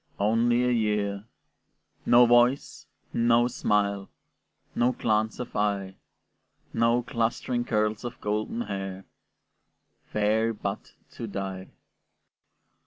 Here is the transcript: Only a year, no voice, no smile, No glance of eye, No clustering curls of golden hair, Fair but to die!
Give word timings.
Only 0.19 0.63
a 0.63 0.71
year, 0.71 1.25
no 2.07 2.25
voice, 2.25 2.87
no 3.13 3.47
smile, 3.47 4.09
No 4.73 4.93
glance 4.93 5.39
of 5.39 5.55
eye, 5.55 5.93
No 6.73 7.03
clustering 7.03 7.65
curls 7.65 8.03
of 8.03 8.19
golden 8.19 8.61
hair, 8.61 9.05
Fair 10.11 10.55
but 10.55 10.93
to 11.11 11.27
die! 11.27 11.67